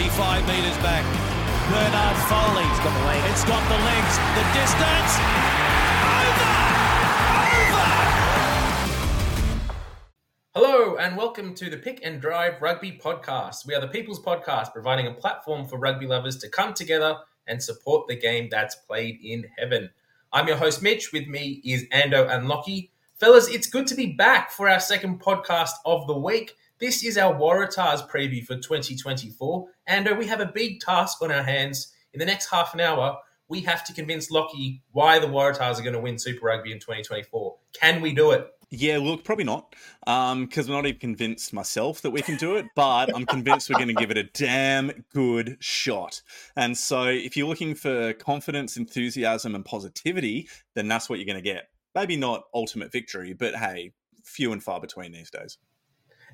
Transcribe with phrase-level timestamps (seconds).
[0.00, 1.04] 35 metres back.
[1.68, 2.64] Bernard Foley.
[2.64, 3.28] It's got the legs.
[3.32, 4.16] It's got the legs.
[4.32, 5.12] The distance.
[6.16, 6.52] Over!
[7.68, 7.88] Over!
[10.54, 13.66] Hello and welcome to the Pick and Drive Rugby Podcast.
[13.66, 17.62] We are the People's Podcast, providing a platform for rugby lovers to come together and
[17.62, 19.90] support the game that's played in heaven.
[20.32, 21.12] I'm your host, Mitch.
[21.12, 22.88] With me is Ando and Lachie.
[23.16, 26.56] Fellas, it's good to be back for our second podcast of the week.
[26.80, 31.30] This is our Waratahs preview for 2024, and uh, we have a big task on
[31.30, 31.92] our hands.
[32.14, 35.82] In the next half an hour, we have to convince Lachie why the Waratahs are
[35.82, 37.54] going to win Super Rugby in 2024.
[37.78, 38.46] Can we do it?
[38.70, 42.56] Yeah, look, probably not, because um, I'm not even convinced myself that we can do
[42.56, 42.64] it.
[42.74, 46.22] But I'm convinced we're going to give it a damn good shot.
[46.56, 51.36] And so, if you're looking for confidence, enthusiasm, and positivity, then that's what you're going
[51.36, 51.68] to get.
[51.94, 53.92] Maybe not ultimate victory, but hey,
[54.24, 55.58] few and far between these days.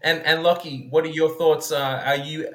[0.02, 1.72] And and Lachie, what are your thoughts?
[1.72, 2.52] Uh, are you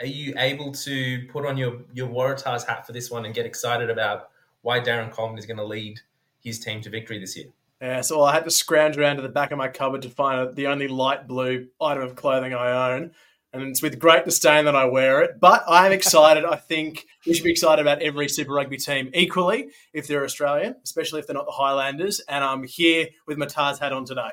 [0.00, 3.46] are you able to put on your your Waratahs hat for this one and get
[3.46, 4.30] excited about
[4.62, 6.00] why Darren Coleman is going to lead
[6.42, 7.46] his team to victory this year?
[7.80, 10.54] Yeah, so I had to scrounge around to the back of my cupboard to find
[10.54, 13.10] the only light blue item of clothing I own.
[13.52, 15.38] And it's with great disdain that I wear it.
[15.38, 16.44] But I am excited.
[16.44, 20.76] I think we should be excited about every Super Rugby team equally if they're Australian,
[20.84, 22.20] especially if they're not the Highlanders.
[22.20, 24.30] And I'm here with my Tahs hat on today.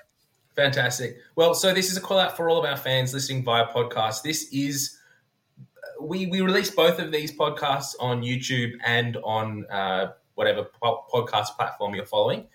[0.55, 1.17] Fantastic.
[1.36, 4.23] Well, so this is a call out for all of our fans listening via podcast.
[4.23, 4.97] This is
[6.02, 11.55] we we release both of these podcasts on YouTube and on uh, whatever po- podcast
[11.55, 12.45] platform you're following.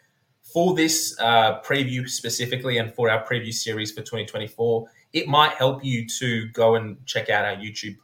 [0.43, 5.85] For this uh, preview specifically, and for our preview series for 2024, it might help
[5.85, 7.97] you to go and check out our YouTube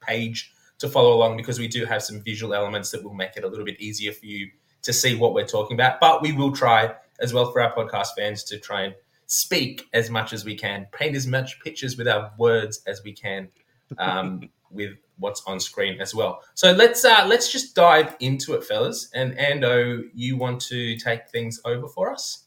[0.00, 3.44] page to follow along because we do have some visual elements that will make it
[3.44, 4.50] a little bit easier for you
[4.82, 6.00] to see what we're talking about.
[6.00, 8.94] But we will try as well for our podcast fans to try and
[9.26, 13.12] speak as much as we can, paint as much pictures with our words as we
[13.12, 13.48] can
[13.98, 16.42] um, with what's on screen as well.
[16.54, 19.08] So let's uh, let's just dive into it, fellas.
[19.14, 22.44] And Ando, you want to take things over for us?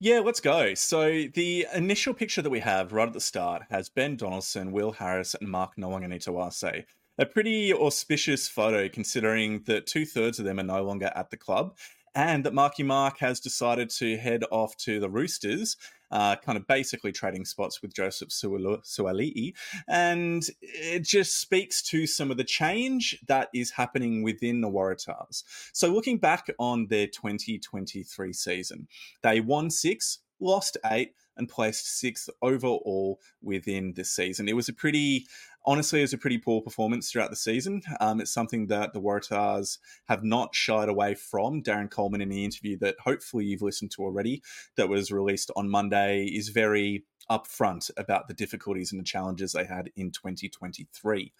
[0.00, 0.74] Yeah, let's go.
[0.74, 4.92] So the initial picture that we have right at the start has Ben Donaldson, Will
[4.92, 6.84] Harris, and Mark Nawaqanitawase.
[7.16, 11.36] A pretty auspicious photo considering that two thirds of them are no longer at the
[11.36, 11.76] club
[12.14, 15.76] and that Marky Mark has decided to head off to the Roosters,
[16.10, 19.52] uh, kind of basically trading spots with Joseph Suaalii.
[19.88, 25.42] And it just speaks to some of the change that is happening within the Waratahs.
[25.72, 28.86] So, looking back on their 2023 season,
[29.22, 34.48] they won six, lost eight, and placed sixth overall within this season.
[34.48, 35.26] It was a pretty
[35.64, 37.82] honestly, was a pretty poor performance throughout the season.
[38.00, 41.62] Um, it's something that the Waratahs have not shied away from.
[41.62, 44.42] Darren Coleman, in the interview that hopefully you've listened to already,
[44.76, 49.64] that was released on Monday, is very upfront about the difficulties and the challenges they
[49.64, 51.32] had in 2023.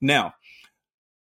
[0.00, 0.34] Now,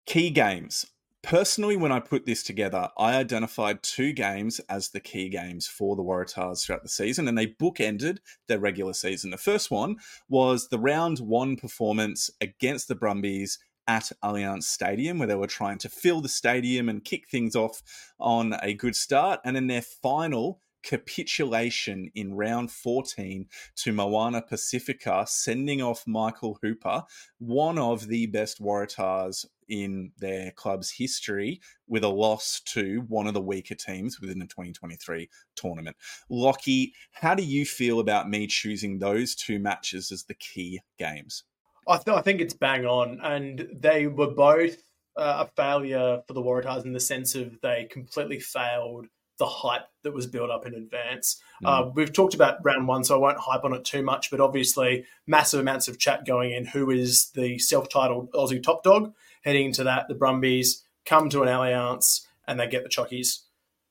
[0.07, 0.87] key games.
[1.29, 5.95] Personally, when I put this together, I identified two games as the key games for
[5.95, 9.31] the Waratahs throughout the season, and they bookended their regular season.
[9.31, 9.97] The first one
[10.31, 15.77] was the round one performance against the Brumbies at Allianz Stadium, where they were trying
[15.81, 17.83] to fill the stadium and kick things off
[18.19, 19.41] on a good start.
[19.45, 23.47] And then their final capitulation in round 14
[23.77, 27.05] to Moana Pacifica, sending off Michael Hooper,
[27.39, 33.35] one of the best Waratahs in their club's history, with a loss to one of
[33.35, 35.97] the weaker teams within the 2023 tournament.
[36.31, 41.45] Lachie, how do you feel about me choosing those two matches as the key games?
[41.87, 44.77] I, th- I think it's bang on, and they were both
[45.17, 49.07] uh, a failure for the Waratahs in the sense of they completely failed
[49.39, 51.41] the hype that was built up in advance.
[51.65, 51.69] Mm.
[51.69, 54.41] Uh, we've talked about round one, so I won't hype on it too much, but
[54.41, 56.67] obviously, massive amounts of chat going in.
[56.67, 59.15] Who is the self titled Aussie top dog?
[59.43, 63.41] Heading into that, the Brumbies come to an alliance and they get the Chockies.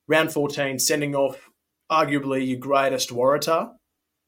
[0.08, 1.50] Round 14, sending off
[1.92, 3.74] arguably your greatest Waratah.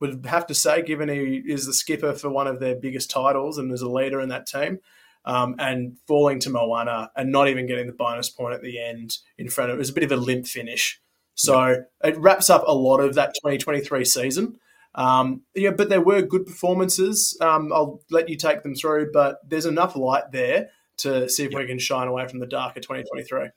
[0.02, 3.58] Would have to say, given he is the skipper for one of their biggest titles
[3.58, 4.80] and is a leader in that team,
[5.26, 9.18] um, and falling to Moana and not even getting the bonus point at the end
[9.38, 11.02] in front of it was a bit of a limp finish.
[11.40, 14.60] So it wraps up a lot of that 2023 season.
[14.94, 17.38] Um, yeah, but there were good performances.
[17.40, 21.52] Um, I'll let you take them through, but there's enough light there to see if
[21.52, 21.62] yep.
[21.62, 23.52] we can shine away from the dark of 2023.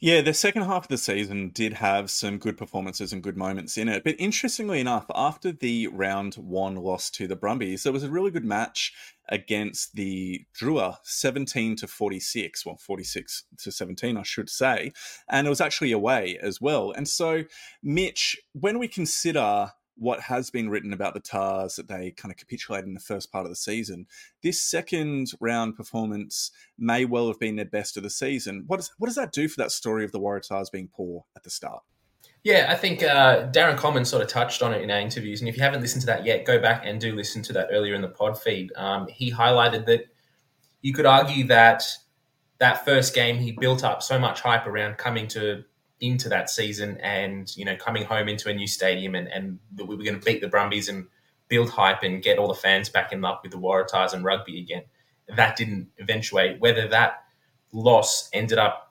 [0.00, 3.76] Yeah, the second half of the season did have some good performances and good moments
[3.76, 4.02] in it.
[4.02, 8.30] But interestingly enough, after the round one loss to the Brumbies, there was a really
[8.30, 8.94] good match
[9.28, 14.92] against the Drua, 17 to 46, well, 46 to 17, I should say.
[15.28, 16.92] And it was actually away as well.
[16.92, 17.44] And so,
[17.82, 22.36] Mitch, when we consider what has been written about the Tahs that they kind of
[22.36, 24.06] capitulated in the first part of the season.
[24.42, 28.64] This second round performance may well have been their best of the season.
[28.66, 31.44] What, is, what does that do for that story of the Waratahs being poor at
[31.44, 31.82] the start?
[32.44, 35.40] Yeah, I think uh, Darren Coleman sort of touched on it in our interviews.
[35.40, 37.68] And if you haven't listened to that yet, go back and do listen to that
[37.72, 38.70] earlier in the pod feed.
[38.76, 40.06] Um, he highlighted that
[40.82, 41.82] you could argue that
[42.58, 45.64] that first game he built up so much hype around coming to
[46.00, 49.96] into that season and you know coming home into a new stadium and, and we
[49.96, 51.06] were going to beat the Brumbies and
[51.48, 54.60] build hype and get all the fans back in love with the Waratahs and rugby
[54.60, 54.82] again.
[55.34, 56.60] That didn't eventuate.
[56.60, 57.24] Whether that
[57.72, 58.83] loss ended up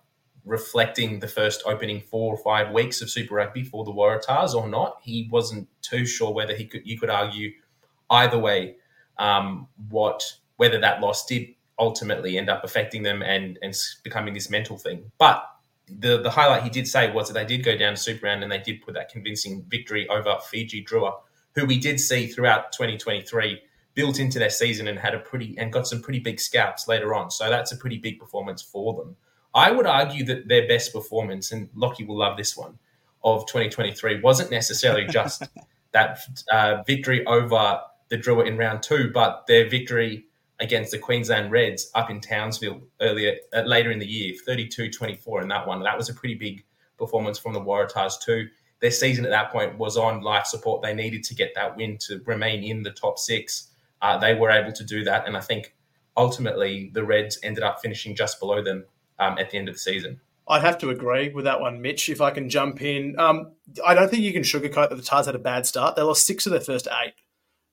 [0.46, 4.68] reflecting the first opening four or five weeks of Super Rugby for the Waratahs or
[4.68, 6.82] not, he wasn't too sure whether he could.
[6.86, 7.52] You could argue
[8.10, 8.76] either way.
[9.18, 10.24] Um, what
[10.58, 11.50] whether that loss did
[11.80, 15.46] ultimately end up affecting them and and becoming this mental thing, but
[15.88, 18.44] the the highlight he did say was that they did go down to Super Round
[18.44, 21.14] and they did put that convincing victory over Fiji Drua,
[21.56, 23.62] who we did see throughout 2023
[23.94, 27.14] built into their season and had a pretty and got some pretty big scalps later
[27.14, 27.30] on.
[27.32, 29.16] So that's a pretty big performance for them.
[29.54, 32.78] I would argue that their best performance, and Lachie will love this one,
[33.24, 35.44] of 2023 wasn't necessarily just
[35.94, 36.20] that
[36.52, 40.26] uh, victory over the Drua in round two, but their victory
[40.60, 45.48] against the Queensland Reds up in Townsville earlier uh, later in the year, 32-24 in
[45.50, 45.82] that one.
[45.84, 46.64] That was a pretty big
[46.98, 48.48] performance from the Waratahs too.
[48.80, 50.82] Their season at that point was on life support.
[50.82, 53.70] They needed to get that win to remain in the top six.
[54.02, 55.74] Uh, they were able to do that, and I think
[56.18, 58.86] ultimately the Reds ended up finishing just below them
[59.20, 60.20] um, at the end of the season.
[60.48, 62.10] I'd have to agree with that one, Mitch.
[62.10, 63.54] If I can jump in, um,
[63.86, 65.96] I don't think you can sugarcoat that the Tahs had a bad start.
[65.96, 67.14] They lost six of their first eight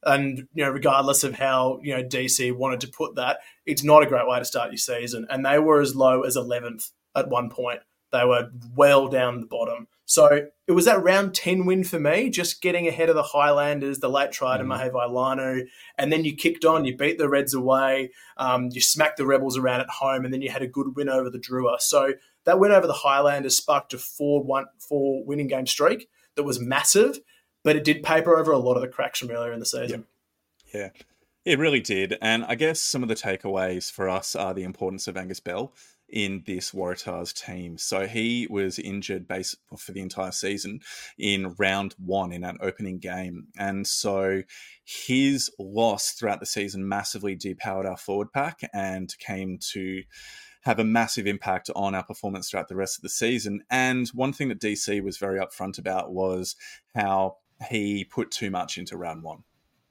[0.05, 4.03] and you know, regardless of how you know DC wanted to put that, it's not
[4.03, 5.27] a great way to start your season.
[5.31, 7.81] And they were as low as eleventh at one point.
[8.13, 9.87] They were well down the bottom.
[10.05, 14.01] So it was that round 10 win for me, just getting ahead of the Highlanders,
[14.01, 14.67] the late try to mm.
[14.67, 15.67] Mahe
[15.99, 19.57] and then you kicked on, you beat the Reds away, um, you smacked the Rebels
[19.57, 21.81] around at home, and then you had a good win over the Drua.
[21.81, 22.15] So
[22.45, 26.59] that win over the Highlanders sparked a 4 1 4 winning game streak that was
[26.59, 27.21] massive
[27.63, 30.07] but it did paper over a lot of the cracks from earlier in the season.
[30.73, 30.81] Yeah.
[30.81, 30.89] yeah.
[31.45, 32.17] It really did.
[32.21, 35.73] And I guess some of the takeaways for us are the importance of Angus Bell
[36.13, 37.79] in this Waratahs team.
[37.79, 40.81] So he was injured base for the entire season
[41.19, 43.49] in round one in an opening game.
[43.59, 44.43] And so
[44.85, 50.03] his loss throughout the season massively depowered our forward pack and came to
[50.63, 53.63] have a massive impact on our performance throughout the rest of the season.
[53.71, 56.57] And one thing that DC was very upfront about was
[56.95, 57.37] how
[57.69, 59.45] he put too much into round one.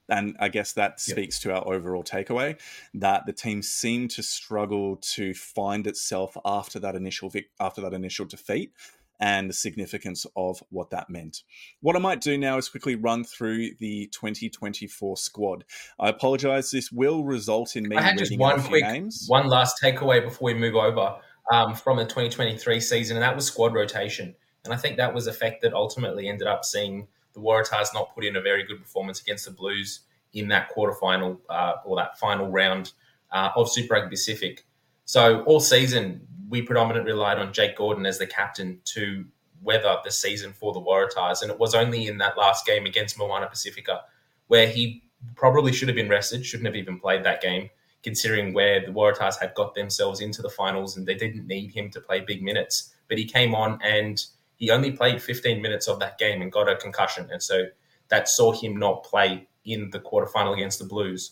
[0.09, 2.59] And I guess that speaks to our overall takeaway
[2.95, 7.93] that the team seemed to struggle to find itself after that initial vic- after that
[7.93, 8.73] initial defeat
[9.19, 11.43] and the significance of what that meant.
[11.81, 15.65] What I might do now is quickly run through the 2024 squad.
[15.99, 16.71] I apologize.
[16.71, 17.97] This will result in me.
[17.97, 19.25] I had just one quick, names.
[19.27, 21.17] one last takeaway before we move over
[21.51, 24.35] um, from the 2023 season, and that was squad rotation.
[24.63, 28.13] And I think that was a fact that ultimately ended up seeing the Waratahs not
[28.13, 30.01] put in a very good performance against the Blues
[30.33, 32.93] in that quarterfinal uh, or that final round
[33.31, 34.65] uh, of Super Rugby Pacific.
[35.05, 39.25] So all season, we predominantly relied on Jake Gordon as the captain to
[39.61, 41.41] weather the season for the Waratahs.
[41.41, 44.01] And it was only in that last game against Moana Pacifica
[44.47, 45.03] where he
[45.35, 47.69] probably should have been rested, shouldn't have even played that game,
[48.03, 51.89] considering where the Waratahs had got themselves into the finals and they didn't need him
[51.91, 52.93] to play big minutes.
[53.07, 54.23] But he came on and–
[54.59, 57.65] he only played 15 minutes of that game and got a concussion, and so
[58.09, 61.31] that saw him not play in the quarterfinal against the Blues.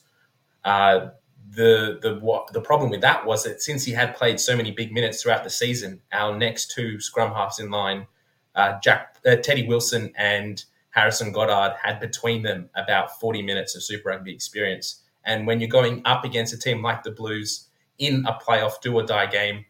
[0.63, 1.09] Uh,
[1.49, 4.71] the the what, the problem with that was that since he had played so many
[4.71, 8.07] big minutes throughout the season, our next two scrum halves in line,
[8.55, 13.83] uh, Jack uh, Teddy Wilson and Harrison Goddard, had between them about 40 minutes of
[13.83, 15.03] Super Rugby experience.
[15.25, 17.67] And when you're going up against a team like the Blues
[17.97, 19.65] in a playoff do or die game,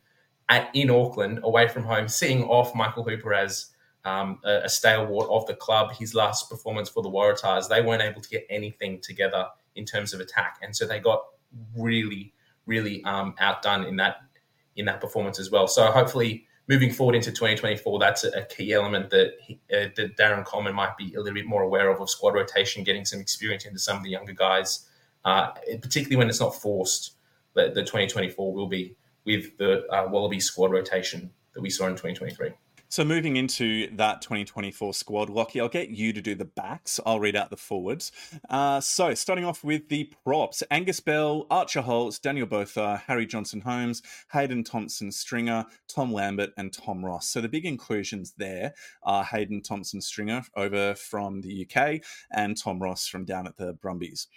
[0.50, 3.68] at, in Auckland, away from home, seeing off Michael Hooper as
[4.06, 5.94] um, a, a stalwart of the club.
[5.94, 10.13] His last performance for the Waratahs, they weren't able to get anything together in terms
[10.13, 11.24] of attack, and so they got
[11.75, 12.34] really,
[12.66, 14.18] really um, outdone in that
[14.75, 15.68] in that performance as well.
[15.68, 20.16] So hopefully, moving forward into 2024, that's a, a key element that, he, uh, that
[20.18, 23.20] Darren Coleman might be a little bit more aware of of squad rotation, getting some
[23.20, 24.88] experience into some of the younger guys,
[25.25, 25.48] uh,
[25.82, 27.13] particularly when it's not forced.
[27.56, 28.96] The, the 2024 will be
[29.28, 32.52] with the uh, Wallaby squad rotation that we saw in 2023.
[32.90, 37.02] So moving into that 2024 squad, Lachie, I'll get you to do the backs.
[37.06, 38.14] I'll read out the forwards.
[38.50, 43.60] Uh, so starting off with the props: Angus Bell, Archer Holz, Daniel Botha, Harry Johnson
[43.60, 47.28] Holmes, Hayden Thompson Stringer, Tom Lambert, and Tom Ross.
[47.28, 52.00] So the big inclusions there are Hayden Thompson Stringer over from the UK
[52.32, 54.28] and Tom Ross from down at the Brumbies.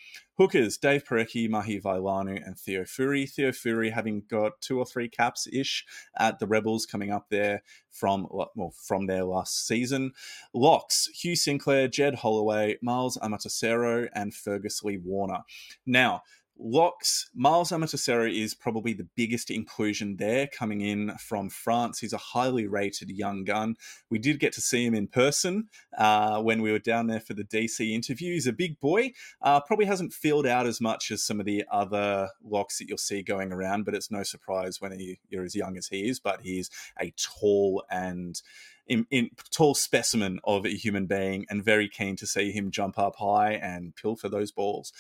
[0.41, 3.27] Hookers, Dave Porecki, Mahe Vailanu, and Theo Fourie.
[3.27, 5.85] Theo Fourie having got two or three caps ish
[6.19, 10.13] at the Rebels coming up there from well, from their last season.
[10.55, 15.41] Locks, Hugh Sinclair, Jed Holloway, Miles Amatosero, and Fergus Lee Warner.
[15.85, 16.23] Now,
[16.63, 21.99] Locks, Miles Amatosero is probably the biggest inclusion there coming in from France.
[21.99, 23.77] He's a highly rated young gun.
[24.11, 27.33] We did get to see him in person uh, when we were down there for
[27.33, 28.35] the DC interview.
[28.35, 29.13] He's a big boy.
[29.41, 32.99] Uh, probably hasn't filled out as much as some of the other locks that you'll
[32.99, 36.21] see going around, but it's no surprise when he, you're as young as he is.
[36.21, 38.41] But he's a tall and
[38.87, 42.99] in, in, tall specimen of a human being and very keen to see him jump
[42.99, 44.93] up high and pilfer those balls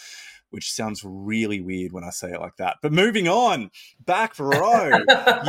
[0.50, 2.76] which sounds really weird when I say it like that.
[2.82, 3.70] But moving on,
[4.10, 4.90] back row,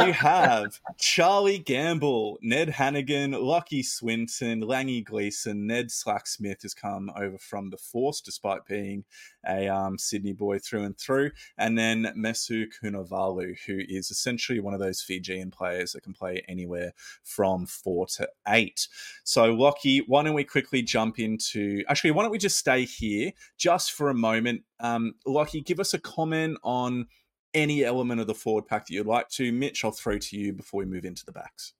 [0.05, 7.39] you have Charlie Gamble, Ned Hannigan, Lachie Swinton, Langi Gleeson, Ned Slacksmith has come over
[7.39, 9.03] from the Force despite being
[9.47, 14.75] a um, Sydney boy through and through, and then Mesu Kunavula, who is essentially one
[14.75, 18.87] of those Fijian players that can play anywhere from four to eight.
[19.23, 21.83] So, Lachie, why don't we quickly jump into?
[21.89, 24.61] Actually, why don't we just stay here just for a moment?
[24.79, 27.07] Um, Lachie, give us a comment on
[27.53, 29.51] any element of the forward pack that you'd like to.
[29.51, 31.73] Mitch, I'll throw to you before we move into the backs.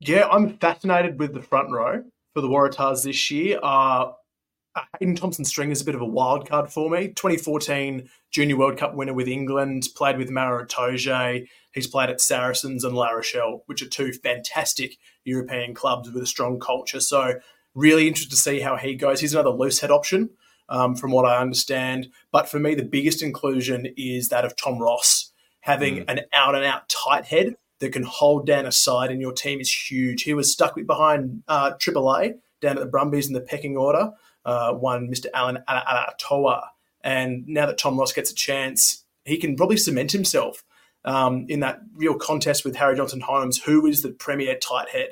[0.00, 3.58] Yeah, I'm fascinated with the front row for the Waratahs this year.
[3.62, 4.12] Uh,
[4.98, 7.08] Hayden Thompson String is a bit of a wild card for me.
[7.08, 11.46] 2014 Junior World Cup winner with England, played with Maro Itoje.
[11.72, 16.26] He's played at Saracens and La Rochelle, which are two fantastic European clubs with a
[16.26, 17.00] strong culture.
[17.00, 17.34] So,
[17.74, 19.20] really interested to see how he goes.
[19.20, 20.30] He's another loose head option,
[20.68, 22.08] um, from what I understand.
[22.32, 25.32] But for me, the biggest inclusion is that of Tom Ross.
[25.60, 26.04] Having mm.
[26.08, 29.60] an out and out tight head that can hold down a side in your team
[29.60, 30.22] is huge.
[30.22, 34.12] He was stuck behind uh, AAA down at the Brumbies in the pecking order
[34.44, 35.26] uh, one Mr.
[35.34, 36.68] Alan Alaalatoa.
[37.02, 40.64] And now that Tom Ross gets a chance, he can probably cement himself
[41.04, 45.08] um, in that real contest with Harry Johnson Holmes, who is the premier tight head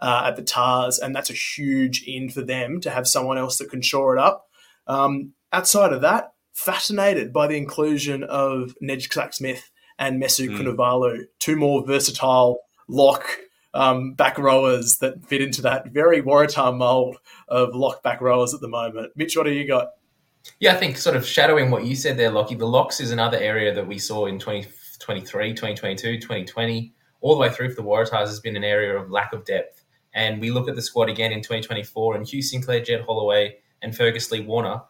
[0.00, 0.98] uh, at the Tahs.
[0.98, 4.20] And that's a huge in for them to have someone else that can shore it
[4.20, 4.48] up.
[4.90, 9.70] Um, outside of that, fascinated by the inclusion of Ned Smith
[10.00, 10.58] and Mesu mm.
[10.58, 13.38] Kunavula, two more versatile lock
[13.72, 18.60] um, back rowers that fit into that very Waratah mold of lock back rowers at
[18.60, 19.12] the moment.
[19.14, 19.90] Mitch, what do you got?
[20.58, 23.38] Yeah, I think sort of shadowing what you said there, Lachie, the locks is another
[23.38, 28.26] area that we saw in 2023, 2022, 2020, all the way through for the Waratahs
[28.26, 29.84] has been an area of lack of depth.
[30.14, 33.96] And we look at the squad again in 2024 and Hugh Sinclair, Jed Holloway, and
[33.96, 34.80] Fergus Lee Warner.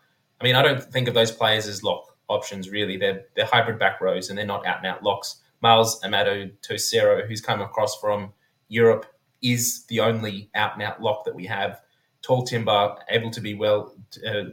[0.41, 2.97] I mean, I don't think of those players as lock options, really.
[2.97, 5.37] They're, they're hybrid back rows and they're not out and out locks.
[5.61, 8.33] Miles Amato Tosero, who's come across from
[8.69, 9.07] Europe
[9.43, 11.81] is the only out and out lock that we have.
[12.23, 13.95] Tall timber, able to be well,
[14.27, 14.45] uh,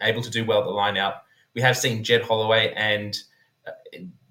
[0.00, 1.22] able to do well the line out.
[1.54, 3.16] We have seen Jed Holloway and
[3.66, 3.72] uh,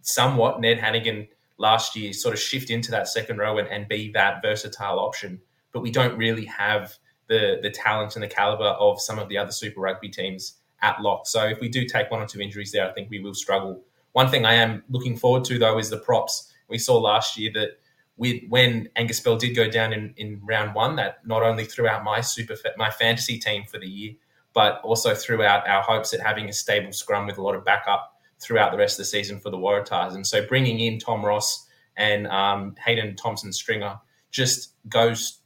[0.01, 4.11] somewhat Ned Hannigan last year sort of shift into that second row and, and be
[4.11, 9.01] that versatile option, but we don't really have the the talent and the caliber of
[9.01, 11.27] some of the other Super Rugby teams at lock.
[11.27, 13.81] So if we do take one or two injuries there, I think we will struggle.
[14.13, 16.53] One thing I am looking forward to though is the props.
[16.69, 17.79] We saw last year that
[18.17, 21.87] with when Angus Bell did go down in, in round one, that not only threw
[21.87, 24.13] out my super my fantasy team for the year,
[24.53, 27.63] but also threw out our hopes at having a stable scrum with a lot of
[27.63, 30.15] backup throughout the rest of the season for the Waratahs.
[30.15, 33.99] And so bringing in Tom Ross and um, Hayden Thompson Stringer
[34.31, 35.39] just goes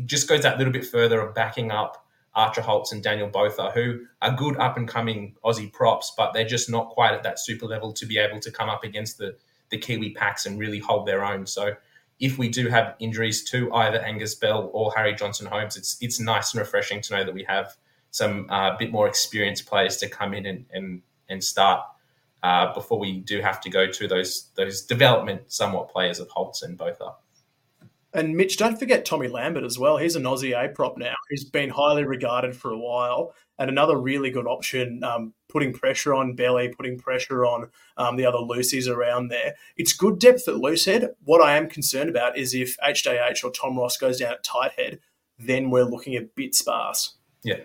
[0.00, 4.06] just goes that little bit further of backing up Archer Holz and Daniel Botha, who
[4.20, 7.66] are good up and coming Aussie props, but they're just not quite at that super
[7.66, 9.36] level to be able to come up against the
[9.70, 11.46] the Kiwi packs and really hold their own.
[11.46, 11.74] So
[12.20, 16.20] if we do have injuries to either Angus Bell or Harry Johnson Holmes, it's it's
[16.20, 17.76] nice and refreshing to know that we have
[18.10, 21.84] some uh, bit more experienced players to come in and and, and start
[22.42, 26.62] uh, before we do have to go to those those development somewhat players of Holz
[26.62, 27.14] and Botha.
[28.14, 29.96] And Mitch, don't forget Tommy Lambert as well.
[29.96, 31.14] He's an Aussie A prop now.
[31.28, 35.02] He's been highly regarded for a while, and another really good option.
[35.02, 39.54] Um, putting pressure on Belly, putting pressure on um, the other loosies around there.
[39.76, 41.10] It's good depth at loose head.
[41.24, 44.72] What I am concerned about is if HJH or Tom Ross goes down at tight
[44.78, 45.00] head,
[45.38, 47.16] then we're looking a bit sparse.
[47.42, 47.60] Yeah.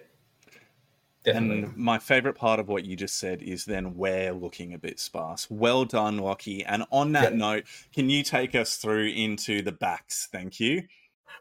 [1.24, 1.64] Definitely.
[1.64, 5.00] And my favorite part of what you just said is then we're looking a bit
[5.00, 5.48] sparse.
[5.50, 6.64] Well done, Lachie.
[6.66, 10.30] And on that note, can you take us through into the backs?
[10.32, 10.84] Thank you.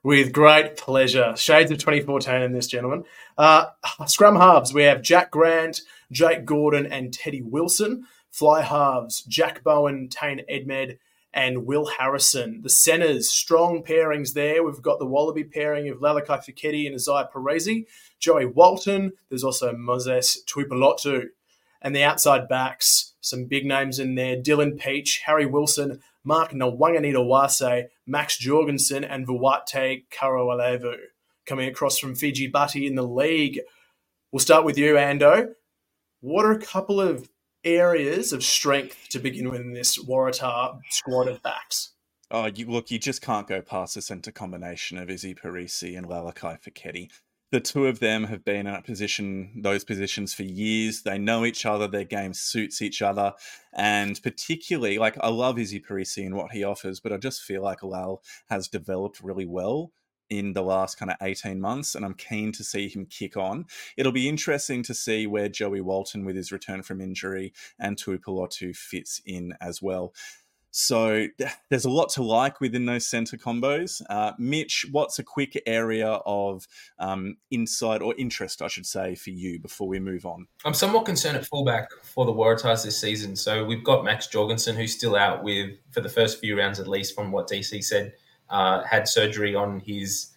[0.03, 1.35] With great pleasure.
[1.37, 3.05] Shades of 2014 in this, gentleman.
[3.37, 3.67] Uh,
[4.07, 5.81] scrum halves, we have Jack Grant,
[6.11, 8.05] Jake Gordon, and Teddy Wilson.
[8.31, 10.99] Fly halves, Jack Bowen, Tane Edmed,
[11.33, 12.63] and Will Harrison.
[12.63, 14.63] The centres, strong pairings there.
[14.63, 17.85] We've got the Wallaby pairing of Lalakai Foketi and Isaiah Perese,
[18.19, 19.13] Joey Walton.
[19.29, 21.27] There's also Moses Tuipulotu.
[21.81, 27.87] And the outside backs, some big names in there Dylan Pietsch, Harry Wilson, Mark Nawaqanitawase,
[28.07, 30.97] Max Jorgensen, and Vuate Karawalevu.
[31.47, 33.61] Coming across from Fiji Bati in the league.
[34.33, 35.53] We'll start with you, Ando.
[36.21, 37.29] What are a couple of
[37.65, 41.93] areas of strength to begin with in this Waratah squad of backs?
[42.31, 46.07] Oh, you, look, you just can't go past the centre combination of Izzy Perese and
[46.07, 47.09] Lalakai Foketi.
[47.51, 51.03] The two of them have been in a position, those positions for years.
[51.03, 51.89] They know each other.
[51.89, 53.33] Their game suits each other,
[53.75, 57.63] and particularly, like I love Izzy Perese and what he offers, but I just feel
[57.63, 59.93] like Lal has developed really well
[60.31, 63.67] in the last kind of 18 months, and I'm keen to see him kick on.
[63.97, 68.77] It'll be interesting to see where Joey Walton, with his return from injury, and Tuipulotu
[68.77, 70.13] fits in as well.
[70.71, 71.27] So
[71.71, 74.03] there's a lot to like within those center combos.
[74.09, 76.69] Uh, Mitch, what's a quick area of
[76.99, 80.47] um, insight or interest, I should say, for you before we move on?
[80.65, 83.35] I'm somewhat concerned at fullback for the Waratahs this season.
[83.35, 86.87] So we've got Max Jorgensen, who's still out with for the first few rounds at
[86.87, 88.13] least, from what DC said
[88.51, 90.29] uh, had surgery on his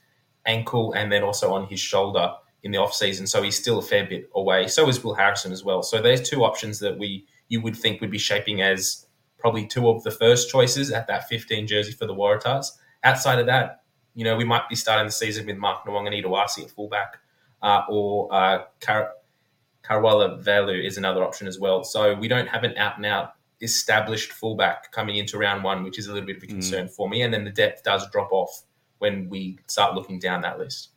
[0.45, 2.31] ankle and then also on his shoulder
[2.63, 4.67] in the off season, so he's still a fair bit away.
[4.67, 5.81] So is Will Harrison as well.
[5.81, 9.89] So there's two options that we you would think would be shaping as probably two
[9.89, 12.67] of the first choices at that 15 jersey for the Waratahs.
[13.03, 13.81] Outside of that,
[14.13, 17.17] you know, we might be starting the season with Mark Nawaqanitawase at fullback,
[17.61, 19.13] uh, or uh, Kar-
[19.83, 21.83] Karawala Velu is another option as well.
[21.83, 25.99] So we don't have an out and out established fullback coming into round one, which
[25.99, 26.49] is a little bit of a mm.
[26.49, 26.91] concern mm.
[26.91, 27.21] for me.
[27.21, 28.63] And then the depth does drop off
[28.99, 30.89] when we start looking down that list.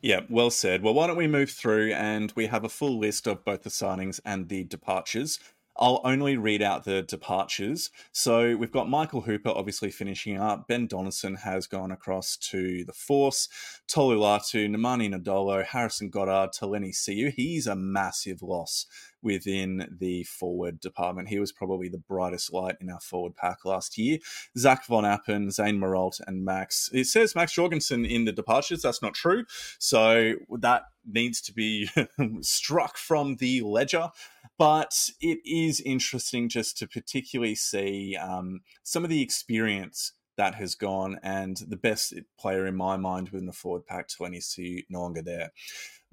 [0.00, 0.82] Yeah, well said.
[0.82, 3.70] Well, why don't we move through and we have a full list of both the
[3.70, 5.38] signings and the departures.
[5.76, 7.90] I'll only read out the departures.
[8.12, 10.68] So we've got Michael Hooper obviously finishing up.
[10.68, 13.48] Ben Donaldson has gone across to the Force.
[13.88, 17.30] Tolu Latu, Nemani Nadolo, Harrison Goddard, Taleni Seu.
[17.30, 18.86] He's a massive loss
[19.24, 21.28] within the forward department.
[21.28, 24.18] He was probably the brightest light in our forward pack last year.
[24.56, 26.90] Zach Von Appen, Zane Maralt, and Max.
[26.92, 28.82] It says Max Jorgensen in the departures.
[28.82, 29.44] That's not true.
[29.78, 31.88] So that needs to be
[32.42, 34.10] struck from the ledger.
[34.58, 40.74] But it is interesting just to particularly see um, some of the experience that has
[40.74, 45.22] gone and the best player in my mind within the forward pack, Taleni no longer
[45.22, 45.52] there.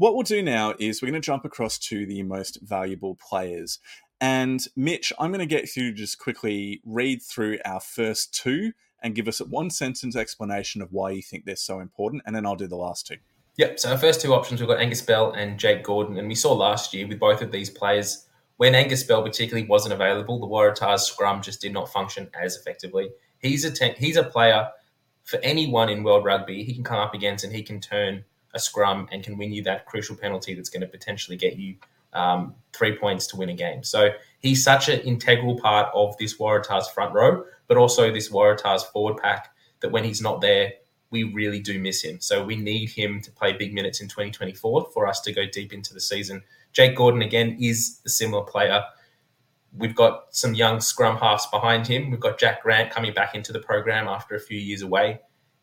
[0.02, 3.78] What we'll do now is we're going to jump across to the most valuable players.
[4.20, 8.72] And Mitch, I'm going to get you to just quickly read through our first two
[9.04, 12.36] and give us a one sentence explanation of why you think they're so important, and
[12.36, 13.18] then I'll do the last two.
[13.58, 13.80] Yep.
[13.80, 16.52] So our first two options we've got Angus Bell and Jake Gordon, and we saw
[16.52, 18.26] last year with both of these players
[18.58, 23.12] when Angus Bell particularly wasn't available, the Waratahs scrum just did not function as effectively.
[23.38, 24.68] He's a te- he's a player
[25.26, 28.60] for anyone in world rugby he can come up against and he can turn a
[28.60, 31.76] scrum and can win you that crucial penalty that's going to potentially get you
[32.14, 33.84] um, three points to win a game.
[33.84, 34.10] So
[34.40, 39.18] he's such an integral part of this Waratahs front row, but also this Waratahs forward
[39.18, 40.74] pack that when he's not there,
[41.10, 42.20] we really do miss him.
[42.22, 45.74] So we need him to play big minutes in 2024 for us to go deep
[45.74, 46.42] into the season.
[46.72, 48.84] Jake Gordon, again, is a similar player.
[49.78, 52.12] We've got some young scrum halves behind him.
[52.12, 55.20] We've got Jack Grant coming back into the program after a few years away.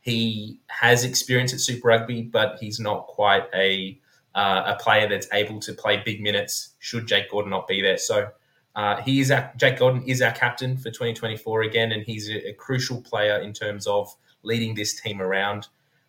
[0.09, 4.01] He has experience at Super Rugby, but he's not quite a
[4.35, 6.75] uh, a player that's able to play big minutes.
[6.79, 8.31] Should Jake Gordon not be there, so
[8.75, 12.51] uh, he is our, Jake Gordon is our captain for 2024 again, and he's a,
[12.51, 15.66] a, crucial player in terms of leading this team around.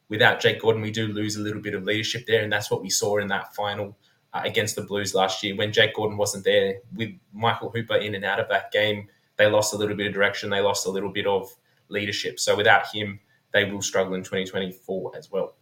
[0.08, 2.84] Without Jake Gordon, we do lose a little bit of leadership there, and that's what
[2.84, 3.98] we saw in that final
[4.34, 6.76] uh, against the Blues last year when Jake Gordon wasn't there.
[6.96, 9.08] With Michael Hooper in and out of that game,
[9.38, 10.52] they lost a little bit of direction.
[10.52, 11.50] They lost a little bit of
[11.90, 12.40] leadership.
[12.40, 13.20] So without him,
[13.54, 15.56] they will struggle in 2024 as well.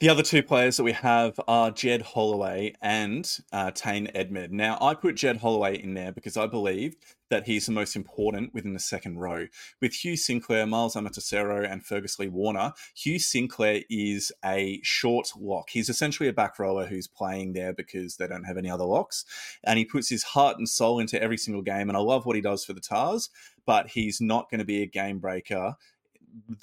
[0.00, 4.50] The other two players that we have are Jed Holloway and uh, Tane Edmed.
[4.50, 6.96] Now, I put Jed Holloway in there because I believe
[7.28, 9.46] that he's the most important within the second row.
[9.78, 15.68] With Hugh Sinclair, Miles Amatosero, and Fergus Lee Warner, Hugh Sinclair is a short lock.
[15.68, 19.26] He's essentially a back rower who's playing there because they don't have any other locks.
[19.64, 21.90] And he puts his heart and soul into every single game.
[21.90, 23.28] And I love what he does for the Tahs,
[23.66, 25.76] but he's not going to be a game breaker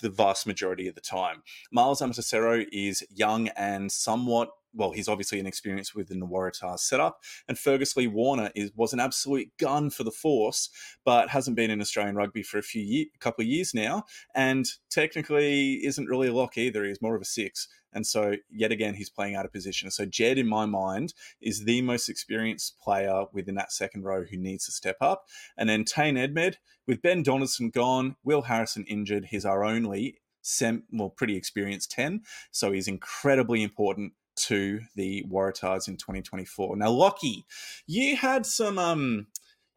[0.02, 1.44] the vast majority of the time.
[1.72, 7.24] Miles Amatosero is young and somewhat well, he's obviously an inexperienced within the Waratahs setup.
[7.48, 10.70] And Fergus Lee Warner is was an absolute gun for the Force,
[11.06, 14.04] but hasn't been in Australian rugby for a few year, couple of years now,
[14.36, 16.86] and technically isn't really a lock either.
[16.86, 17.68] He's more of a six.
[17.94, 19.90] And so, yet again, he's playing out of position.
[19.90, 24.38] So, Jed, in my mind, is the most experienced player within that second row who
[24.38, 25.26] needs to step up.
[25.58, 30.84] And then Tane Edmed, with Ben Donaldson gone, Will Harrison injured, he's our only sem-
[30.92, 32.22] well, pretty experienced 10.
[32.52, 36.78] So, he's incredibly important to the Waratahs in 2024.
[36.78, 37.44] Now, Lachie,
[37.86, 39.28] you had some um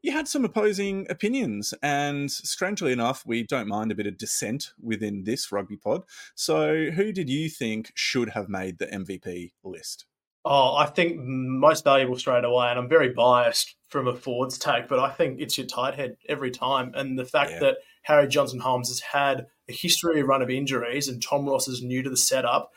[0.02, 4.72] you had some opposing opinions, and strangely enough, we don't mind a bit of dissent
[4.80, 6.04] within this rugby pod.
[6.34, 10.06] So, who did you think should have made the MVP list?
[10.42, 14.88] Oh, I think most valuable straight away, and I'm very biased from a forwards take,
[14.88, 16.92] but I think it's your tight head every time.
[16.94, 17.60] And the fact yeah.
[17.60, 21.68] that Harry Johnson Holmes has had a history of run of injuries and Tom Ross
[21.68, 22.70] is new to the setup,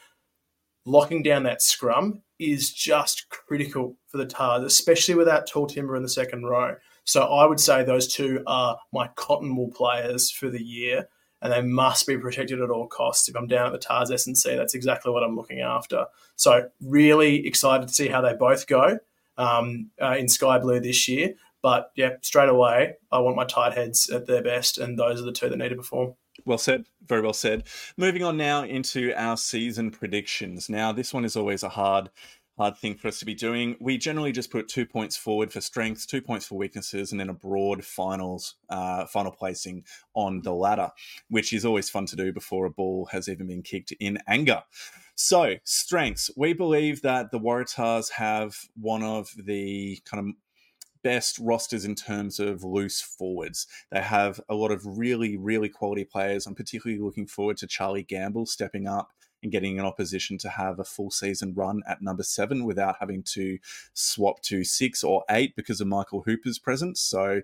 [0.85, 6.03] locking down that scrum is just critical for the Tahs, especially without tall timber in
[6.03, 6.75] the second row.
[7.05, 11.07] So I would say those two are my cotton wool players for the year,
[11.41, 13.27] and they must be protected at all costs.
[13.27, 16.05] If I'm down at the Tahs S&C, that's exactly what I'm looking after.
[16.37, 18.97] So really excited to see how they both go
[19.37, 21.33] um, uh, in Sky Blue this year.
[21.61, 25.25] But yeah, straight away, I want my tight heads at their best, and those are
[25.25, 26.15] the two that need to perform.
[26.45, 26.85] Well said.
[27.05, 27.67] Very well said.
[27.97, 30.69] Moving on now into our season predictions.
[30.69, 32.09] Now, this one is always a hard,
[32.57, 33.75] hard thing for us to be doing.
[33.79, 37.29] We generally just put two points forward for strengths, two points for weaknesses, and then
[37.29, 40.91] a broad finals, uh, final placing on the ladder,
[41.29, 44.63] which is always fun to do before a ball has even been kicked in anger.
[45.15, 46.31] So, strengths.
[46.35, 50.35] We believe that the Waratahs have one of the kind of
[51.03, 53.67] best rosters in terms of loose forwards.
[53.91, 56.47] They have a lot of really, really quality players.
[56.47, 59.11] I'm particularly looking forward to Charlie Gamble stepping up
[59.43, 63.21] and getting an opposition to have a full season run at number seven without having
[63.23, 63.59] to
[63.93, 67.01] swap to six or eight because of Michael Hooper's presence.
[67.01, 67.41] So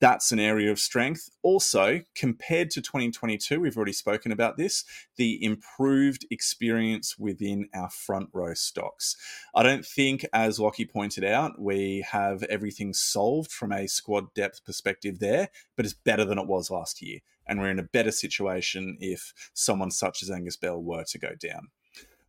[0.00, 1.28] that's an area of strength.
[1.42, 4.84] Also, compared to 2022, we've already spoken about this,
[5.16, 9.16] the improved experience within our front row stocks.
[9.54, 14.64] I don't think, as Lachie pointed out, we have everything solved from a squad depth
[14.64, 17.20] perspective there, but it's better than it was last year.
[17.46, 21.34] And we're in a better situation if someone such as Angus Bell were to go
[21.38, 21.68] down.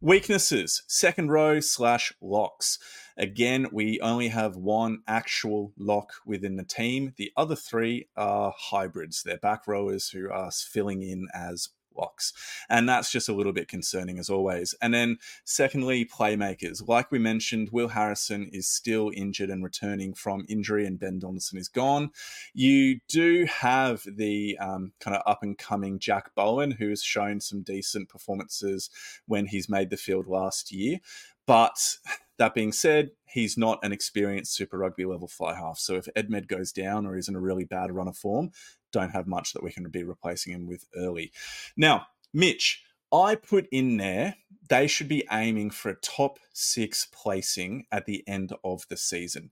[0.04, 2.80] Weaknesses, second row slash locks.
[3.18, 7.14] Again, we only have one actual lock within the team.
[7.18, 9.22] The other three are hybrids.
[9.22, 12.34] They're back rowers who are filling in as locks.
[12.70, 14.76] And that's just a little bit concerning as always.
[14.82, 16.88] And then, secondly, playmakers.
[16.88, 21.58] Like we mentioned, Will Harrison is still injured and returning from injury, and Ben Donaldson
[21.58, 22.12] is gone.
[22.54, 27.40] You do have the um, kind of up and coming Jack Bowen, who has shown
[27.42, 28.90] some decent performances
[29.28, 31.00] when he's made the field last year.
[31.46, 31.98] But
[32.42, 35.78] that being said, he's not an experienced Super Rugby level fly half.
[35.78, 38.50] So if Edmed goes down or is in a really bad run of form,
[38.92, 41.32] don't have much that we can be replacing him with early.
[41.78, 44.36] Now, Mitch, I put in there
[44.70, 49.52] they should be aiming for a top six placing at the end of the season.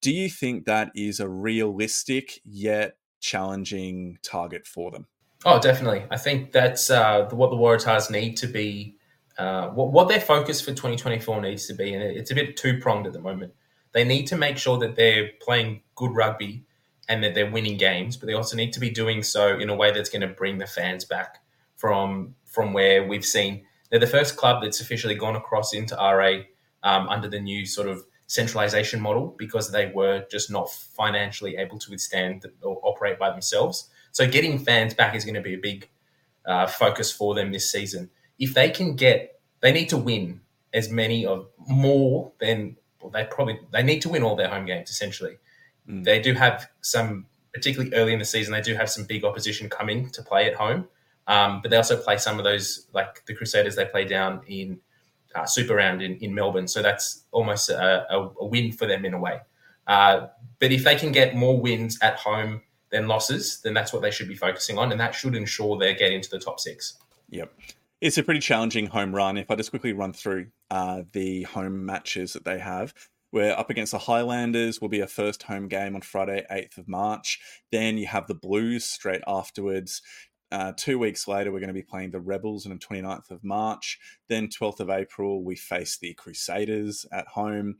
[0.00, 5.08] Do you think that is a realistic yet challenging target for them?
[5.44, 6.04] Oh, definitely.
[6.10, 8.96] I think that's uh, what the Waratahs need to be,
[9.40, 11.92] uh, what, what their focus for 2024 needs to be.
[11.94, 13.54] And it's a bit two pronged at the moment.
[13.92, 16.64] They need to make sure that they're playing good rugby
[17.08, 19.74] and that they're winning games, but they also need to be doing so in a
[19.74, 21.38] way that's going to bring the fans back
[21.76, 26.42] from from where we've seen they're the first club that's officially gone across into RA
[26.82, 31.78] um, under the new sort of centralization model because they were just not financially able
[31.78, 33.90] to withstand or operate by themselves.
[34.12, 35.88] So getting fans back is going to be a big
[36.46, 38.10] uh, focus for them this season.
[38.40, 40.40] If they can get, they need to win
[40.74, 44.66] as many of more than well, they probably they need to win all their home
[44.66, 45.38] games essentially.
[45.88, 46.04] Mm.
[46.04, 49.68] They do have some, particularly early in the season, they do have some big opposition
[49.68, 50.88] coming to play at home.
[51.26, 54.80] Um, but they also play some of those, like the Crusaders, they play down in
[55.34, 56.66] uh, Super Round in, in Melbourne.
[56.66, 59.40] So that's almost a, a, a win for them in a way.
[59.86, 60.26] Uh,
[60.58, 64.10] but if they can get more wins at home than losses, then that's what they
[64.10, 64.90] should be focusing on.
[64.90, 66.94] And that should ensure they get into the top six.
[67.30, 67.52] Yep.
[68.00, 69.36] It's a pretty challenging home run.
[69.36, 72.94] If I just quickly run through uh, the home matches that they have,
[73.30, 74.80] we're up against the Highlanders.
[74.80, 77.38] Will be a first home game on Friday, 8th of March.
[77.70, 80.00] Then you have the Blues straight afterwards.
[80.50, 83.44] Uh, two weeks later, we're going to be playing the Rebels on the 29th of
[83.44, 83.98] March.
[84.30, 87.76] Then, 12th of April, we face the Crusaders at home.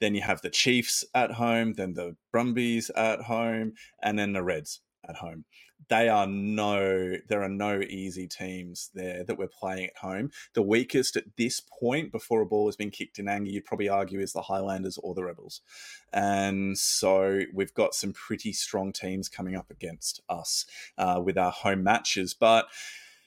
[0.00, 3.72] Then you have the Chiefs at home, then the Brumbies at home,
[4.04, 5.44] and then the Reds at home.
[5.88, 10.30] They are no, there are no easy teams there that we're playing at home.
[10.54, 13.88] The weakest at this point, before a ball has been kicked in anger, you'd probably
[13.88, 15.60] argue is the Highlanders or the Rebels.
[16.12, 20.64] And so we've got some pretty strong teams coming up against us
[20.96, 22.34] uh, with our home matches.
[22.34, 22.66] But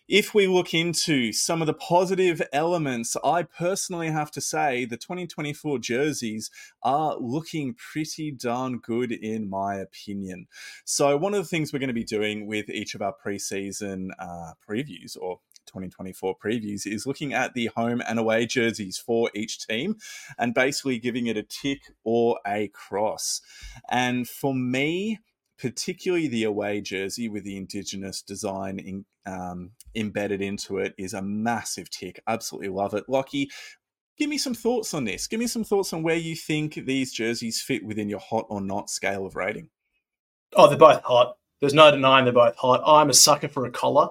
[0.07, 4.97] if we look into some of the positive elements, I personally have to say the
[4.97, 6.49] 2024 jerseys
[6.81, 10.47] are looking pretty darn good, in my opinion.
[10.85, 14.09] So, one of the things we're going to be doing with each of our preseason
[14.19, 19.67] uh, previews or 2024 previews is looking at the home and away jerseys for each
[19.67, 19.97] team
[20.37, 23.41] and basically giving it a tick or a cross.
[23.89, 25.19] And for me,
[25.59, 31.21] particularly the away jersey with the indigenous design in, um, embedded into it is a
[31.21, 32.21] massive tick.
[32.27, 33.05] Absolutely love it.
[33.07, 33.47] Lachie,
[34.17, 35.27] give me some thoughts on this.
[35.27, 38.61] Give me some thoughts on where you think these jerseys fit within your hot or
[38.61, 39.69] not scale of rating.
[40.55, 41.37] Oh, they're both hot.
[41.59, 42.81] There's no denying they're both hot.
[42.85, 44.09] I'm a sucker for a collar.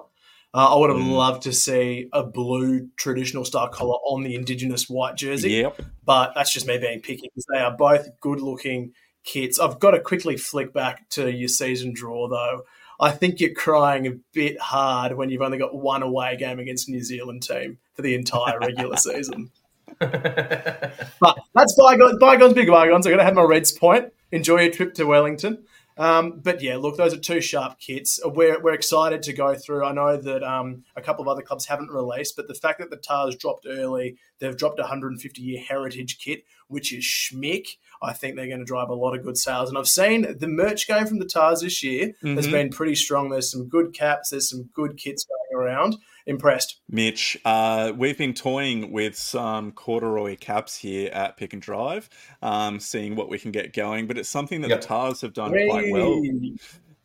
[0.52, 1.12] Uh, I would have mm.
[1.12, 5.50] loved to see a blue traditional style collar on the Indigenous white jersey.
[5.50, 5.82] Yep.
[6.04, 8.92] But that's just me being picky because they are both good looking
[9.26, 9.60] kits.
[9.60, 12.62] I've got to quickly flick back to your season draw, though.
[12.98, 16.88] I think you're crying a bit hard when you've only got one away game against
[16.88, 19.50] New Zealand team for the entire regular season.
[19.98, 23.06] but that's bygones, bygones, big bygones.
[23.06, 24.12] I'm going to have my Reds point.
[24.32, 25.64] Enjoy your trip to Wellington.
[25.98, 28.20] Um, but yeah, look, those are two sharp kits.
[28.24, 29.84] We're, we're excited to go through.
[29.84, 32.90] I know that um, a couple of other clubs haven't released, but the fact that
[32.90, 37.76] the Tahs dropped early, they've dropped a 150 year heritage kit, which is schmick.
[38.02, 39.68] I think they're going to drive a lot of good sales.
[39.68, 42.36] And I've seen the merch game from the Tahs this year mm-hmm.
[42.36, 43.30] has been pretty strong.
[43.30, 45.96] There's some good caps, there's some good kits going around.
[46.28, 46.80] Impressed.
[46.90, 52.08] Mitch, uh, we've been toying with some corduroy caps here at Pick and Drive,
[52.42, 54.80] um, seeing what we can get going, but it's something that yep.
[54.80, 56.20] the Tahs have done quite well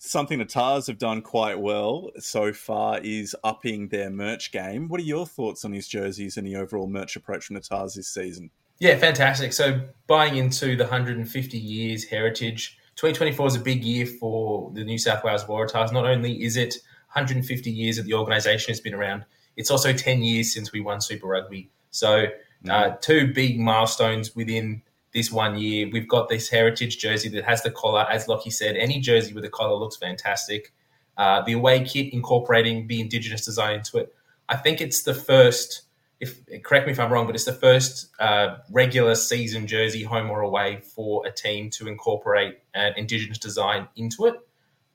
[0.03, 4.87] something the Tahs have done quite well so far is upping their merch game.
[4.87, 7.93] What are your thoughts on these jerseys and the overall merch approach from the Tahs
[7.93, 8.49] this season?
[8.81, 9.53] Yeah, fantastic.
[9.53, 14.97] So buying into the 150 years heritage, 2024 is a big year for the New
[14.97, 15.93] South Wales Waratahs.
[15.93, 16.73] Not only is it
[17.13, 19.23] 150 years that the organisation has been around,
[19.55, 21.69] it's also 10 years since we won Super Rugby.
[21.91, 22.27] So uh,
[22.67, 23.01] mm.
[23.01, 24.81] two big milestones within
[25.13, 25.87] this one year.
[25.93, 28.07] We've got this heritage jersey that has the collar.
[28.09, 30.73] As Lachie said, any jersey with a collar looks fantastic.
[31.17, 34.15] Uh, the away kit incorporating the Indigenous design into it.
[34.49, 35.83] I think it's the first–
[36.21, 40.29] if correct me if I'm wrong, but it's the first uh, regular season jersey, home
[40.29, 44.35] or away, for a team to incorporate an Indigenous design into it.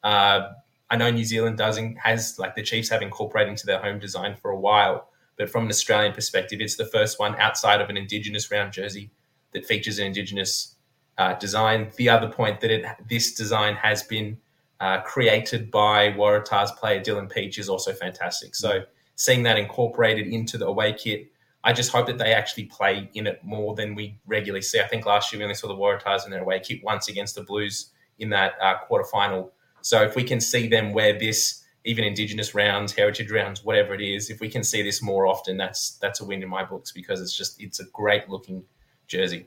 [0.04, 0.52] Uh,
[0.88, 4.36] I know New Zealand doesn't has like the Chiefs have incorporated into their home design
[4.36, 7.96] for a while, but from an Australian perspective, it's the first one outside of an
[7.96, 9.10] Indigenous round jersey
[9.52, 10.76] that features an Indigenous
[11.18, 11.90] uh, design.
[11.96, 14.38] The other point that it this design has been
[14.78, 18.54] uh, created by Waratahs player Dylan Pietsch is also fantastic.
[18.54, 18.84] So
[19.16, 21.32] seeing that incorporated into the away kit.
[21.64, 24.78] I just hope that they actually play in it more than we regularly see.
[24.78, 27.34] I think last year we only saw the Waratahs in their away kit once against
[27.34, 29.50] the Blues in that uh, quarterfinal.
[29.80, 34.00] So if we can see them wear this, even Indigenous rounds, heritage rounds, whatever it
[34.00, 36.92] is, if we can see this more often, that's that's a win in my books
[36.92, 38.64] because it's just it's a great looking
[39.06, 39.46] jersey.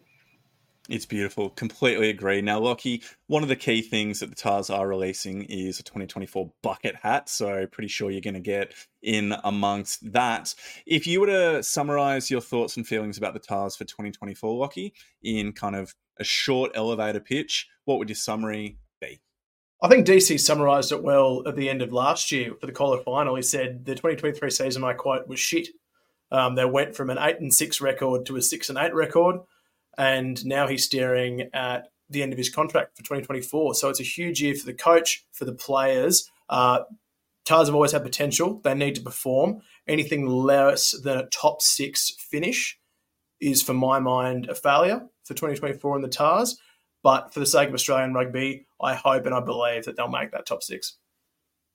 [0.89, 1.52] It's beautiful.
[1.52, 2.41] Completely agree.
[2.41, 6.52] Now, Lachie, one of the key things that the Tahs are releasing is a 2024
[6.63, 7.30] bucket hat.
[7.30, 8.73] So, pretty sure you're going to get
[9.04, 10.56] in amongst that.
[10.88, 14.93] If you were to summarize your thoughts and feelings about the Tahs for 2024, Lachie,
[15.21, 19.21] in kind of a short elevator pitch, what would your summary be?
[19.84, 22.97] I think DC summarised it well at the end of last year for the collar
[22.97, 23.36] final.
[23.36, 25.67] He said the 2023 season, I quote, was shit.
[26.32, 29.41] Um, they went from an eight and six record to a six and eight record
[29.99, 33.75] and now he's staring at the end of his contract for 2024.
[33.75, 36.27] So it's a huge year for the coach, for the players.
[36.47, 36.79] Uh,
[37.47, 38.62] have always had potential.
[38.63, 39.62] They need to perform.
[39.88, 42.79] Anything less than a top six finish
[43.41, 46.57] is, for my mind, a failure for 2024 in the Tahs.
[47.01, 50.31] But for the sake of Australian rugby, I hope and I believe that they'll make
[50.31, 50.97] that top six.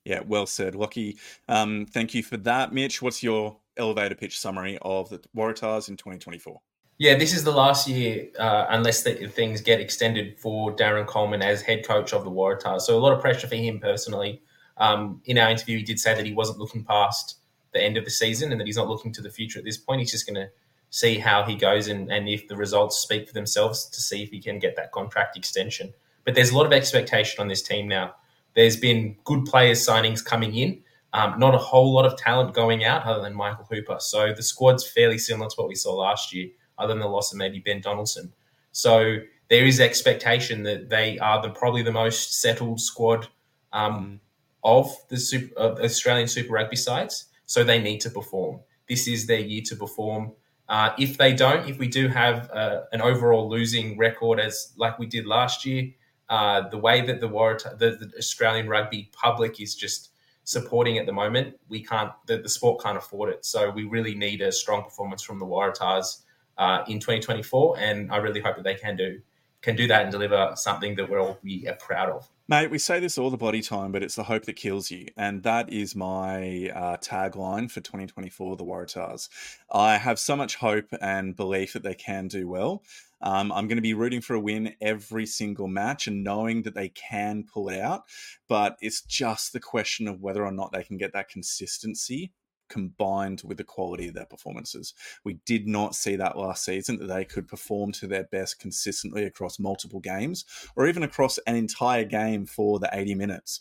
[0.05, 1.17] Yeah, well said, Lachie.
[1.47, 3.01] Um, thank you for that, Mitch.
[3.01, 6.61] What's your elevator pitch summary of the Waratahs in 2024?
[6.97, 11.41] Yeah, this is the last year, uh, unless the, things get extended for Darren Coleman
[11.41, 12.81] as head coach of the Waratahs.
[12.81, 14.41] So a lot of pressure for him personally.
[14.77, 17.39] Um, in our interview, he did say that he wasn't looking past
[17.73, 19.77] the end of the season and that he's not looking to the future at this
[19.77, 19.99] point.
[19.99, 20.47] He's just going to
[20.89, 24.29] see how he goes and, and if the results speak for themselves to see if
[24.29, 25.93] he can get that contract extension.
[26.23, 28.15] But there's a lot of expectation on this team now.
[28.53, 30.81] There's been good players signings coming in,
[31.11, 33.97] um, not a whole lot of talent going out other than Michael Hooper.
[33.99, 37.31] So the squad's fairly similar to what we saw last year other than the loss
[37.31, 38.33] of maybe Ben Donaldson.
[38.71, 39.17] So
[39.49, 43.27] there is expectation that they are the probably the most settled squad
[43.71, 44.19] um,
[44.63, 48.59] of the super, uh, Australian Super Rugby sides, so they need to perform.
[48.87, 50.33] This is their year to perform.
[50.67, 54.97] Uh, if they don't, if we do have uh, an overall losing record as like
[54.97, 55.91] we did last year,
[56.29, 60.09] uh, the way that the, Waratah, the, the Australian rugby public is just
[60.43, 63.45] supporting at the moment, we can't the, the sport can't afford it.
[63.45, 66.23] So we really need a strong performance from the Waratahs
[66.57, 69.21] uh, in 2024, and I really hope that they can do
[69.65, 72.29] can do that and deliver something that we'll all be proud of.
[72.47, 75.07] Mate, we say this all the body time, but it's the hope that kills you.
[75.17, 79.27] And that is my uh, tagline for 2024, the Waratahs.
[79.71, 82.83] I have so much hope and belief that they can do well.
[83.21, 86.75] Um, I'm going to be rooting for a win every single match and knowing that
[86.75, 88.03] they can pull it out.
[88.47, 92.31] But it's just the question of whether or not they can get that consistency
[92.69, 94.93] combined with the quality of their performances.
[95.23, 99.23] We did not see that last season that they could perform to their best consistently
[99.23, 103.59] across multiple games or even across an entire game for the 80 minutes.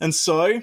[0.00, 0.60] And so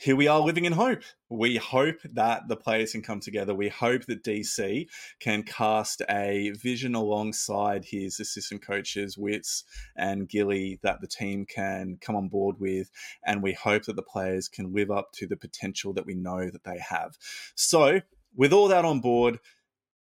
[0.00, 1.02] here we are living in hope.
[1.28, 3.54] We hope that the players can come together.
[3.54, 4.88] We hope that DC
[5.20, 9.62] can cast a vision alongside his assistant coaches, Witts
[9.94, 12.90] and Gilly, that the team can come on board with.
[13.26, 16.48] And we hope that the players can live up to the potential that we know
[16.48, 17.18] that they have.
[17.54, 18.00] So,
[18.34, 19.38] with all that on board,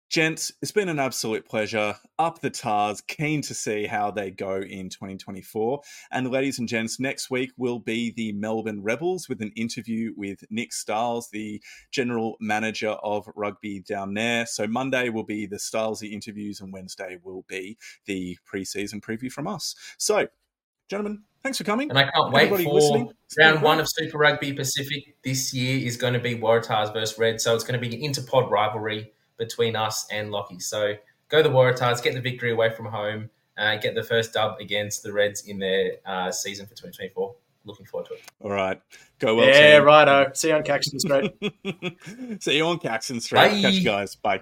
[0.09, 1.95] Gents, it's been an absolute pleasure.
[2.17, 5.81] Up the Tahs, keen to see how they go in 2024.
[6.11, 10.43] And ladies and gents, next week will be the Melbourne Rebels with an interview with
[10.49, 14.47] Nick Stiles, the general manager of rugby down there.
[14.47, 19.45] So Monday will be the Stilesy interviews, and Wednesday will be the preseason preview from
[19.45, 19.75] us.
[19.99, 20.27] So,
[20.89, 21.91] gentlemen, thanks for coming.
[21.91, 23.11] And I can't wait Everybody for listening.
[23.39, 27.39] round one of Super Rugby Pacific this year is going to be Waratahs versus Red.
[27.39, 30.61] So it's going to be an interpod rivalry between us and Lachie.
[30.61, 30.93] So
[31.29, 35.01] go the Waratahs, get the victory away from home, uh, get the first dub against
[35.01, 37.33] the Reds in their uh, season for 2024.
[37.65, 38.21] Looking forward to it.
[38.41, 38.81] All right.
[39.19, 39.47] Go well.
[39.47, 40.31] Yeah, righto.
[40.33, 41.33] See you on Caxton Street.
[42.41, 43.39] See you on Caxton Street.
[43.39, 43.61] Bye.
[43.61, 44.15] Catch you guys.
[44.15, 44.41] Bye.